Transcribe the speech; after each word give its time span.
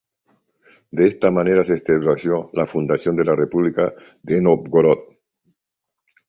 De 0.89 1.05
esta 1.07 1.29
manera 1.29 1.63
se 1.63 1.75
estableció 1.75 2.49
la 2.53 2.65
fundación 2.65 3.15
de 3.15 3.23
la 3.23 3.35
República 3.35 3.93
de 4.23 4.41
Nóvgorod. 4.41 4.97